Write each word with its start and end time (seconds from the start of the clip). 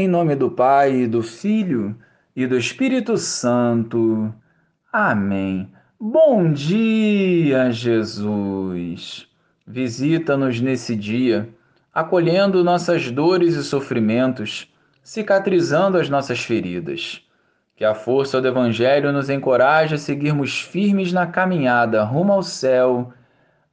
Em 0.00 0.06
nome 0.06 0.36
do 0.36 0.48
Pai, 0.48 1.08
do 1.08 1.24
Filho 1.24 1.96
e 2.36 2.46
do 2.46 2.56
Espírito 2.56 3.16
Santo. 3.16 4.32
Amém. 4.92 5.72
Bom 5.98 6.52
dia, 6.52 7.72
Jesus. 7.72 9.26
Visita-nos 9.66 10.60
nesse 10.60 10.94
dia, 10.94 11.48
acolhendo 11.92 12.62
nossas 12.62 13.10
dores 13.10 13.56
e 13.56 13.64
sofrimentos, 13.64 14.72
cicatrizando 15.02 15.98
as 15.98 16.08
nossas 16.08 16.38
feridas. 16.44 17.20
Que 17.74 17.84
a 17.84 17.92
força 17.92 18.40
do 18.40 18.46
Evangelho 18.46 19.10
nos 19.10 19.28
encoraje 19.28 19.96
a 19.96 19.98
seguirmos 19.98 20.60
firmes 20.60 21.12
na 21.12 21.26
caminhada 21.26 22.04
rumo 22.04 22.34
ao 22.34 22.42
céu. 22.44 23.12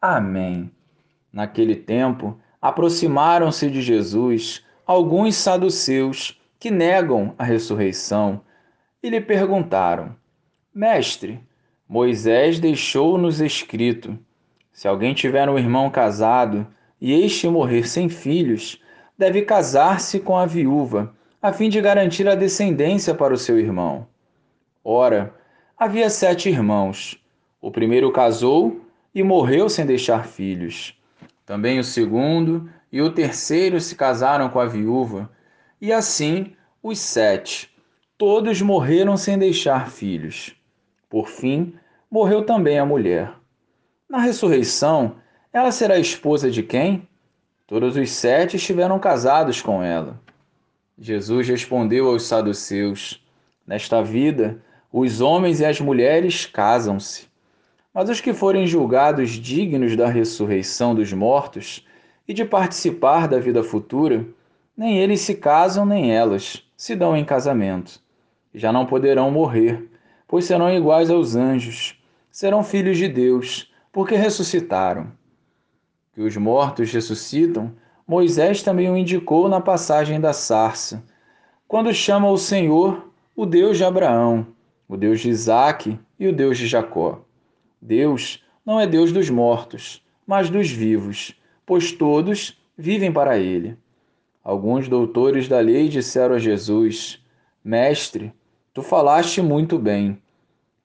Amém. 0.00 0.70
Naquele 1.32 1.74
tempo, 1.74 2.38
aproximaram-se 2.60 3.68
de 3.68 3.82
Jesus 3.82 4.64
alguns 4.86 5.36
saduceus 5.36 6.40
que 6.58 6.70
negam 6.70 7.34
a 7.38 7.44
ressurreição 7.44 8.40
e 9.02 9.10
lhe 9.10 9.20
perguntaram: 9.20 10.14
Mestre, 10.74 11.40
Moisés 11.88 12.58
deixou-nos 12.58 13.40
escrito: 13.40 14.18
se 14.72 14.88
alguém 14.88 15.12
tiver 15.12 15.48
um 15.48 15.58
irmão 15.58 15.90
casado 15.90 16.66
e 17.00 17.12
este 17.12 17.48
morrer 17.48 17.86
sem 17.86 18.08
filhos, 18.08 18.80
deve 19.18 19.42
casar-se 19.42 20.20
com 20.20 20.36
a 20.36 20.46
viúva, 20.46 21.14
a 21.40 21.52
fim 21.52 21.68
de 21.68 21.80
garantir 21.80 22.28
a 22.28 22.34
descendência 22.34 23.14
para 23.14 23.34
o 23.34 23.38
seu 23.38 23.58
irmão. 23.58 24.06
Ora, 24.84 25.34
havia 25.76 26.08
sete 26.08 26.48
irmãos. 26.48 27.20
O 27.60 27.70
primeiro 27.70 28.10
casou 28.10 28.80
e 29.14 29.22
morreu 29.22 29.68
sem 29.68 29.84
deixar 29.84 30.26
filhos. 30.26 30.98
Também 31.44 31.78
o 31.78 31.84
segundo 31.84 32.70
e 32.92 33.00
o 33.00 33.10
terceiro 33.10 33.80
se 33.80 33.96
casaram 33.96 34.50
com 34.50 34.60
a 34.60 34.66
viúva, 34.66 35.30
e 35.80 35.90
assim 35.90 36.54
os 36.82 36.98
sete. 36.98 37.70
Todos 38.18 38.60
morreram 38.60 39.16
sem 39.16 39.38
deixar 39.38 39.90
filhos. 39.90 40.54
Por 41.08 41.28
fim, 41.28 41.74
morreu 42.10 42.44
também 42.44 42.78
a 42.78 42.84
mulher. 42.84 43.32
Na 44.08 44.18
ressurreição, 44.18 45.16
ela 45.52 45.72
será 45.72 45.98
esposa 45.98 46.50
de 46.50 46.62
quem? 46.62 47.08
Todos 47.66 47.96
os 47.96 48.10
sete 48.10 48.56
estiveram 48.56 48.98
casados 48.98 49.62
com 49.62 49.82
ela. 49.82 50.20
Jesus 50.98 51.48
respondeu 51.48 52.08
aos 52.08 52.24
saduceus: 52.24 53.24
Nesta 53.66 54.02
vida, 54.02 54.62
os 54.92 55.22
homens 55.22 55.60
e 55.60 55.64
as 55.64 55.80
mulheres 55.80 56.44
casam-se. 56.44 57.26
Mas 57.94 58.10
os 58.10 58.20
que 58.20 58.34
forem 58.34 58.66
julgados 58.66 59.30
dignos 59.30 59.96
da 59.96 60.06
ressurreição 60.06 60.94
dos 60.94 61.12
mortos 61.12 61.86
e 62.26 62.32
de 62.32 62.44
participar 62.44 63.26
da 63.28 63.38
vida 63.38 63.62
futura, 63.62 64.26
nem 64.76 64.98
eles 64.98 65.20
se 65.20 65.34
casam, 65.34 65.84
nem 65.84 66.14
elas 66.14 66.62
se 66.76 66.94
dão 66.94 67.16
em 67.16 67.24
casamento. 67.24 68.00
Já 68.54 68.72
não 68.72 68.86
poderão 68.86 69.30
morrer, 69.30 69.88
pois 70.26 70.44
serão 70.44 70.70
iguais 70.70 71.10
aos 71.10 71.36
anjos, 71.36 71.98
serão 72.30 72.62
filhos 72.62 72.98
de 72.98 73.08
Deus, 73.08 73.72
porque 73.92 74.14
ressuscitaram. 74.14 75.12
Que 76.14 76.22
os 76.22 76.36
mortos 76.36 76.92
ressuscitam, 76.92 77.72
Moisés 78.06 78.62
também 78.62 78.90
o 78.90 78.96
indicou 78.96 79.48
na 79.48 79.60
passagem 79.60 80.20
da 80.20 80.32
sarça, 80.32 81.02
quando 81.66 81.92
chama 81.94 82.28
o 82.28 82.36
Senhor 82.36 83.10
o 83.34 83.46
Deus 83.46 83.78
de 83.78 83.84
Abraão, 83.84 84.46
o 84.86 84.96
Deus 84.96 85.20
de 85.20 85.30
Isaque 85.30 85.98
e 86.18 86.26
o 86.26 86.32
Deus 86.32 86.58
de 86.58 86.66
Jacó. 86.66 87.20
Deus 87.80 88.44
não 88.64 88.78
é 88.78 88.86
Deus 88.86 89.10
dos 89.12 89.30
mortos, 89.30 90.02
mas 90.26 90.50
dos 90.50 90.70
vivos 90.70 91.34
pois 91.72 91.90
todos 91.90 92.62
vivem 92.76 93.10
para 93.10 93.38
ele. 93.38 93.78
Alguns 94.44 94.90
doutores 94.90 95.48
da 95.48 95.58
lei 95.58 95.88
disseram 95.88 96.34
a 96.34 96.38
Jesus: 96.38 97.18
Mestre, 97.64 98.30
tu 98.74 98.82
falaste 98.82 99.40
muito 99.40 99.78
bem. 99.78 100.20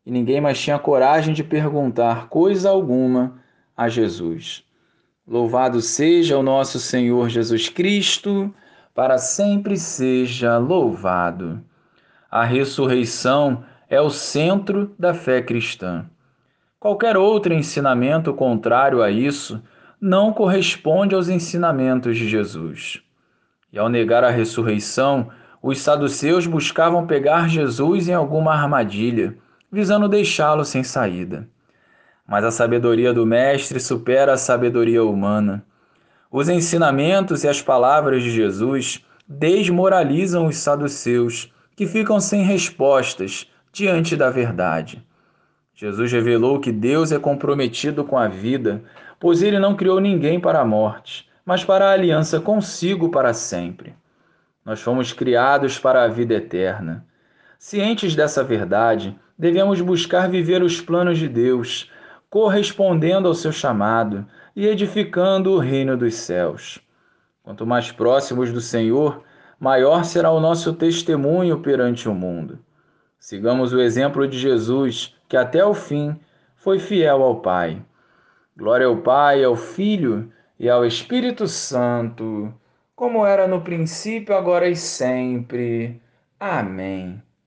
E 0.05 0.11
ninguém 0.11 0.39
mais 0.39 0.57
tinha 0.57 0.79
coragem 0.79 1.33
de 1.33 1.43
perguntar 1.43 2.29
coisa 2.29 2.69
alguma 2.69 3.37
a 3.75 3.89
Jesus. 3.89 4.63
Louvado 5.27 5.81
seja 5.81 6.37
o 6.37 6.41
nosso 6.41 6.79
Senhor 6.79 7.27
Jesus 7.27 7.67
Cristo, 7.67 8.55
para 8.95 9.17
sempre 9.17 9.75
seja 9.75 10.57
louvado. 10.57 11.61
A 12.31 12.45
ressurreição 12.45 13.65
é 13.89 13.99
o 13.99 14.09
centro 14.09 14.95
da 14.97 15.13
fé 15.13 15.41
cristã. 15.41 16.09
Qualquer 16.79 17.17
outro 17.17 17.53
ensinamento 17.53 18.33
contrário 18.33 19.03
a 19.03 19.11
isso 19.11 19.61
não 19.99 20.31
corresponde 20.31 21.15
aos 21.15 21.27
ensinamentos 21.27 22.17
de 22.17 22.29
Jesus. 22.29 23.01
E 23.73 23.79
ao 23.79 23.89
negar 23.89 24.23
a 24.23 24.29
ressurreição, 24.29 25.29
os 25.61 25.79
saduceus 25.79 26.45
buscavam 26.45 27.07
pegar 27.07 27.49
Jesus 27.49 28.07
em 28.07 28.13
alguma 28.13 28.53
armadilha, 28.53 29.35
visando 29.71 30.07
deixá-lo 30.07 30.63
sem 30.63 30.83
saída. 30.83 31.47
Mas 32.27 32.43
a 32.43 32.51
sabedoria 32.51 33.13
do 33.13 33.25
Mestre 33.25 33.79
supera 33.79 34.33
a 34.33 34.37
sabedoria 34.37 35.03
humana. 35.03 35.65
Os 36.31 36.47
ensinamentos 36.47 37.43
e 37.43 37.47
as 37.47 37.61
palavras 37.61 38.21
de 38.21 38.29
Jesus 38.29 39.03
desmoralizam 39.27 40.45
os 40.45 40.57
saduceus, 40.57 41.51
que 41.75 41.85
ficam 41.85 42.19
sem 42.19 42.43
respostas 42.43 43.49
diante 43.71 44.15
da 44.15 44.29
verdade. 44.29 45.05
Jesus 45.79 46.11
revelou 46.11 46.59
que 46.59 46.71
Deus 46.71 47.11
é 47.11 47.19
comprometido 47.19 48.03
com 48.03 48.17
a 48.17 48.27
vida, 48.27 48.83
pois 49.19 49.43
ele 49.43 49.59
não 49.59 49.75
criou 49.75 49.99
ninguém 49.99 50.39
para 50.39 50.59
a 50.59 50.65
morte, 50.65 51.29
mas 51.45 51.63
para 51.63 51.85
a 51.85 51.91
aliança 51.91 52.39
consigo 52.39 53.09
para 53.09 53.31
sempre. 53.31 53.93
Nós 54.65 54.81
fomos 54.81 55.13
criados 55.13 55.77
para 55.77 56.03
a 56.03 56.07
vida 56.07 56.33
eterna. 56.33 57.05
Cientes 57.59 58.15
dessa 58.15 58.43
verdade, 58.43 59.15
devemos 59.37 59.79
buscar 59.79 60.27
viver 60.27 60.63
os 60.63 60.81
planos 60.81 61.19
de 61.19 61.29
Deus, 61.29 61.91
correspondendo 62.27 63.27
ao 63.27 63.35
seu 63.35 63.51
chamado 63.51 64.25
e 64.55 64.65
edificando 64.65 65.51
o 65.51 65.59
reino 65.59 65.95
dos 65.95 66.15
céus. 66.15 66.79
Quanto 67.43 67.67
mais 67.67 67.91
próximos 67.91 68.51
do 68.51 68.61
Senhor, 68.61 69.21
maior 69.59 70.05
será 70.05 70.31
o 70.31 70.39
nosso 70.39 70.73
testemunho 70.73 71.59
perante 71.59 72.09
o 72.09 72.15
mundo. 72.15 72.57
Sigamos 73.19 73.73
o 73.73 73.81
exemplo 73.81 74.27
de 74.27 74.37
Jesus, 74.37 75.15
que 75.27 75.35
até 75.35 75.65
o 75.65 75.73
fim 75.73 76.17
foi 76.55 76.79
fiel 76.79 77.21
ao 77.23 77.41
Pai. 77.41 77.81
Glória 78.55 78.87
ao 78.87 78.97
Pai, 78.97 79.43
ao 79.43 79.55
Filho 79.55 80.31
e 80.59 80.69
ao 80.69 80.85
Espírito 80.85 81.47
Santo, 81.47 82.53
como 82.95 83.25
era 83.25 83.47
no 83.47 83.61
princípio, 83.61 84.35
agora 84.35 84.67
e 84.67 84.75
sempre. 84.75 86.01
Amém. 86.39 87.21